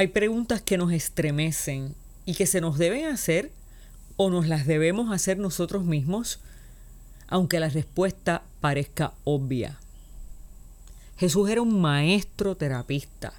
Hay 0.00 0.06
preguntas 0.06 0.62
que 0.62 0.78
nos 0.78 0.94
estremecen 0.94 1.94
y 2.24 2.32
que 2.34 2.46
se 2.46 2.62
nos 2.62 2.78
deben 2.78 3.04
hacer 3.04 3.50
o 4.16 4.30
nos 4.30 4.48
las 4.48 4.66
debemos 4.66 5.12
hacer 5.12 5.36
nosotros 5.36 5.84
mismos, 5.84 6.40
aunque 7.28 7.60
la 7.60 7.68
respuesta 7.68 8.42
parezca 8.62 9.12
obvia. 9.24 9.78
Jesús 11.18 11.50
era 11.50 11.60
un 11.60 11.82
maestro 11.82 12.56
terapista. 12.56 13.34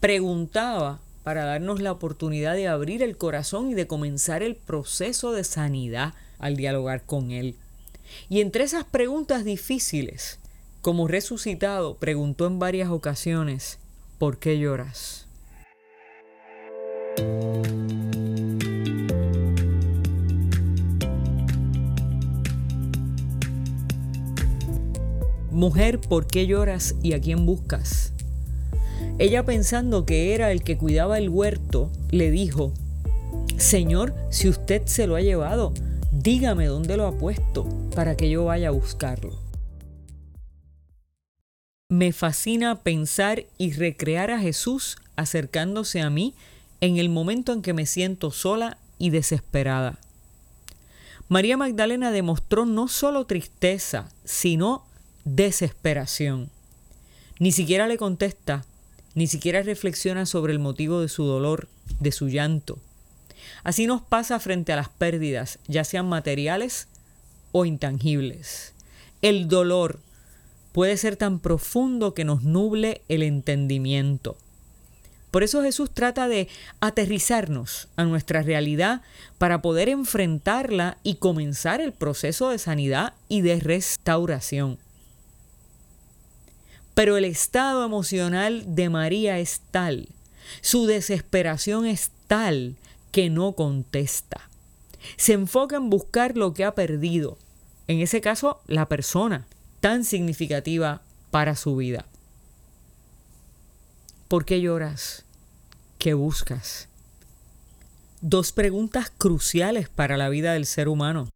Preguntaba 0.00 0.98
para 1.22 1.44
darnos 1.44 1.80
la 1.80 1.92
oportunidad 1.92 2.54
de 2.54 2.66
abrir 2.66 3.00
el 3.04 3.16
corazón 3.16 3.70
y 3.70 3.74
de 3.74 3.86
comenzar 3.86 4.42
el 4.42 4.56
proceso 4.56 5.30
de 5.30 5.44
sanidad 5.44 6.14
al 6.40 6.56
dialogar 6.56 7.04
con 7.04 7.30
Él. 7.30 7.54
Y 8.28 8.40
entre 8.40 8.64
esas 8.64 8.82
preguntas 8.82 9.44
difíciles, 9.44 10.40
como 10.80 11.06
resucitado, 11.06 11.94
preguntó 11.94 12.48
en 12.48 12.58
varias 12.58 12.90
ocasiones, 12.90 13.78
¿por 14.18 14.38
qué 14.38 14.58
lloras? 14.58 15.28
Mujer, 25.50 26.00
¿por 26.00 26.26
qué 26.26 26.46
lloras 26.46 26.96
y 27.02 27.12
a 27.12 27.20
quién 27.20 27.46
buscas? 27.46 28.12
Ella 29.18 29.44
pensando 29.44 30.06
que 30.06 30.34
era 30.34 30.50
el 30.50 30.64
que 30.64 30.76
cuidaba 30.76 31.18
el 31.18 31.28
huerto, 31.28 31.92
le 32.10 32.30
dijo, 32.30 32.72
Señor, 33.58 34.14
si 34.30 34.48
usted 34.48 34.82
se 34.86 35.06
lo 35.06 35.14
ha 35.14 35.20
llevado, 35.20 35.72
dígame 36.10 36.66
dónde 36.66 36.96
lo 36.96 37.06
ha 37.06 37.16
puesto 37.16 37.68
para 37.94 38.16
que 38.16 38.28
yo 38.28 38.46
vaya 38.46 38.68
a 38.68 38.72
buscarlo. 38.72 39.38
Me 41.88 42.12
fascina 42.12 42.82
pensar 42.82 43.44
y 43.58 43.72
recrear 43.72 44.30
a 44.30 44.40
Jesús 44.40 44.96
acercándose 45.14 46.00
a 46.00 46.10
mí 46.10 46.34
en 46.82 46.98
el 46.98 47.08
momento 47.08 47.52
en 47.52 47.62
que 47.62 47.72
me 47.72 47.86
siento 47.86 48.32
sola 48.32 48.76
y 48.98 49.10
desesperada. 49.10 50.00
María 51.28 51.56
Magdalena 51.56 52.10
demostró 52.10 52.66
no 52.66 52.88
solo 52.88 53.24
tristeza, 53.24 54.10
sino 54.24 54.84
desesperación. 55.24 56.50
Ni 57.38 57.52
siquiera 57.52 57.86
le 57.86 57.98
contesta, 57.98 58.64
ni 59.14 59.28
siquiera 59.28 59.62
reflexiona 59.62 60.26
sobre 60.26 60.52
el 60.52 60.58
motivo 60.58 61.00
de 61.00 61.08
su 61.08 61.22
dolor, 61.22 61.68
de 62.00 62.10
su 62.10 62.28
llanto. 62.28 62.80
Así 63.62 63.86
nos 63.86 64.02
pasa 64.02 64.40
frente 64.40 64.72
a 64.72 64.76
las 64.76 64.88
pérdidas, 64.88 65.60
ya 65.68 65.84
sean 65.84 66.08
materiales 66.08 66.88
o 67.52 67.64
intangibles. 67.64 68.74
El 69.22 69.46
dolor 69.46 70.00
puede 70.72 70.96
ser 70.96 71.14
tan 71.14 71.38
profundo 71.38 72.12
que 72.12 72.24
nos 72.24 72.42
nuble 72.42 73.02
el 73.08 73.22
entendimiento. 73.22 74.36
Por 75.32 75.42
eso 75.42 75.62
Jesús 75.62 75.90
trata 75.90 76.28
de 76.28 76.46
aterrizarnos 76.80 77.88
a 77.96 78.04
nuestra 78.04 78.42
realidad 78.42 79.00
para 79.38 79.62
poder 79.62 79.88
enfrentarla 79.88 80.98
y 81.02 81.14
comenzar 81.16 81.80
el 81.80 81.92
proceso 81.92 82.50
de 82.50 82.58
sanidad 82.58 83.14
y 83.30 83.40
de 83.40 83.58
restauración. 83.58 84.78
Pero 86.94 87.16
el 87.16 87.24
estado 87.24 87.82
emocional 87.82 88.74
de 88.74 88.90
María 88.90 89.38
es 89.38 89.62
tal, 89.70 90.10
su 90.60 90.84
desesperación 90.84 91.86
es 91.86 92.10
tal 92.26 92.76
que 93.10 93.30
no 93.30 93.52
contesta. 93.52 94.50
Se 95.16 95.32
enfoca 95.32 95.76
en 95.76 95.88
buscar 95.88 96.36
lo 96.36 96.52
que 96.52 96.66
ha 96.66 96.74
perdido, 96.74 97.38
en 97.88 98.00
ese 98.00 98.20
caso 98.20 98.60
la 98.66 98.86
persona 98.86 99.46
tan 99.80 100.04
significativa 100.04 101.00
para 101.30 101.56
su 101.56 101.74
vida. 101.74 102.04
¿Por 104.32 104.46
qué 104.46 104.62
lloras? 104.62 105.26
¿Qué 105.98 106.14
buscas? 106.14 106.88
Dos 108.22 108.52
preguntas 108.52 109.12
cruciales 109.18 109.90
para 109.90 110.16
la 110.16 110.30
vida 110.30 110.54
del 110.54 110.64
ser 110.64 110.88
humano. 110.88 111.28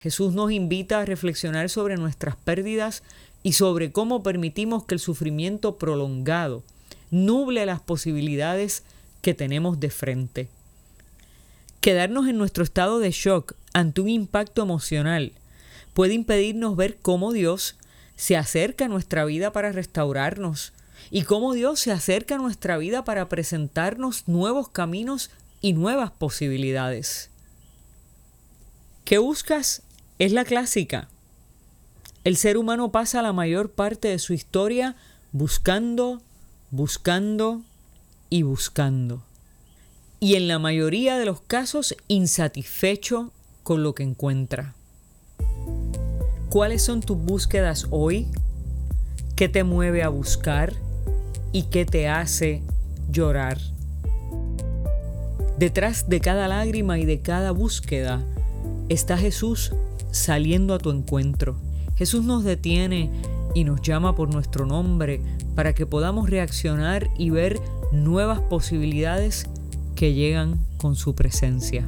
Jesús 0.00 0.32
nos 0.32 0.52
invita 0.52 1.00
a 1.00 1.04
reflexionar 1.04 1.68
sobre 1.68 1.96
nuestras 1.96 2.36
pérdidas 2.36 3.02
y 3.42 3.54
sobre 3.54 3.90
cómo 3.90 4.22
permitimos 4.22 4.84
que 4.84 4.94
el 4.94 5.00
sufrimiento 5.00 5.78
prolongado 5.78 6.62
nuble 7.10 7.66
las 7.66 7.80
posibilidades 7.80 8.84
que 9.20 9.34
tenemos 9.34 9.80
de 9.80 9.90
frente. 9.90 10.48
Quedarnos 11.80 12.28
en 12.28 12.38
nuestro 12.38 12.62
estado 12.62 13.00
de 13.00 13.10
shock 13.10 13.54
ante 13.72 14.00
un 14.00 14.08
impacto 14.08 14.62
emocional 14.62 15.32
puede 15.92 16.14
impedirnos 16.14 16.76
ver 16.76 16.98
cómo 17.02 17.32
Dios 17.32 17.74
se 18.14 18.36
acerca 18.36 18.84
a 18.84 18.88
nuestra 18.88 19.24
vida 19.24 19.52
para 19.52 19.72
restaurarnos, 19.72 20.72
y 21.10 21.22
cómo 21.22 21.52
Dios 21.52 21.80
se 21.80 21.92
acerca 21.92 22.36
a 22.36 22.38
nuestra 22.38 22.76
vida 22.76 23.04
para 23.04 23.28
presentarnos 23.28 24.28
nuevos 24.28 24.68
caminos 24.68 25.30
y 25.60 25.72
nuevas 25.72 26.10
posibilidades. 26.10 27.30
¿Qué 29.04 29.18
buscas? 29.18 29.82
Es 30.18 30.32
la 30.32 30.44
clásica. 30.44 31.08
El 32.24 32.36
ser 32.36 32.56
humano 32.56 32.92
pasa 32.92 33.22
la 33.22 33.32
mayor 33.32 33.70
parte 33.70 34.08
de 34.08 34.18
su 34.18 34.32
historia 34.32 34.96
buscando, 35.32 36.22
buscando 36.70 37.62
y 38.30 38.42
buscando. 38.42 39.22
Y 40.20 40.36
en 40.36 40.46
la 40.46 40.60
mayoría 40.60 41.18
de 41.18 41.26
los 41.26 41.40
casos 41.40 41.96
insatisfecho 42.06 43.32
con 43.64 43.82
lo 43.82 43.94
que 43.94 44.04
encuentra. 44.04 44.74
¿Cuáles 46.48 46.84
son 46.84 47.00
tus 47.00 47.16
búsquedas 47.16 47.86
hoy? 47.90 48.28
¿Qué 49.34 49.48
te 49.48 49.64
mueve 49.64 50.02
a 50.02 50.08
buscar? 50.08 50.74
Y 51.52 51.64
qué 51.64 51.84
te 51.84 52.08
hace 52.08 52.62
llorar. 53.10 53.58
Detrás 55.58 56.08
de 56.08 56.20
cada 56.20 56.48
lágrima 56.48 56.98
y 56.98 57.04
de 57.04 57.20
cada 57.20 57.52
búsqueda 57.52 58.22
está 58.88 59.16
Jesús 59.16 59.72
saliendo 60.10 60.74
a 60.74 60.78
tu 60.78 60.90
encuentro. 60.90 61.56
Jesús 61.96 62.24
nos 62.24 62.42
detiene 62.42 63.10
y 63.54 63.64
nos 63.64 63.82
llama 63.82 64.14
por 64.14 64.32
nuestro 64.32 64.66
nombre 64.66 65.20
para 65.54 65.74
que 65.74 65.86
podamos 65.86 66.30
reaccionar 66.30 67.10
y 67.18 67.30
ver 67.30 67.60
nuevas 67.92 68.40
posibilidades 68.40 69.46
que 69.94 70.14
llegan 70.14 70.58
con 70.78 70.96
su 70.96 71.14
presencia. 71.14 71.86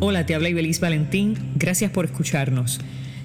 Hola, 0.00 0.26
te 0.26 0.34
habla 0.34 0.48
Ibeliz 0.48 0.80
Valentín. 0.80 1.52
Gracias 1.56 1.90
por 1.90 2.06
escucharnos. 2.06 2.80